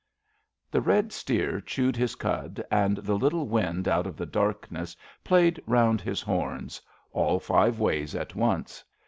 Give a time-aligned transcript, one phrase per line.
[0.71, 5.61] ''The red steer chewed his cud, and the little wind out of the darkness played
[5.67, 6.81] round his horns—
[7.15, 8.83] ^all five ways at once.